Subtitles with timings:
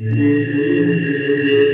[0.00, 1.67] Mm-hmm.